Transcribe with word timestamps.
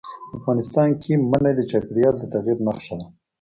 افغانستان 0.37 0.89
کې 1.01 1.11
منی 1.31 1.53
د 1.55 1.61
چاپېریال 1.69 2.15
د 2.19 2.23
تغیر 2.33 2.57
نښه 2.67 2.93
ده. 2.99 3.05